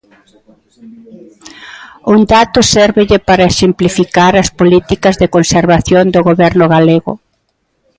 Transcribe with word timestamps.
Un 2.13 2.19
dato 2.33 2.59
sérvelle 2.73 3.19
para 3.27 3.47
exemplificar 3.51 4.33
as 4.37 4.49
políticas 4.59 5.15
de 5.21 5.31
conservación 5.35 6.05
do 6.13 6.21
Goberno 6.29 6.65
galego. 6.75 7.13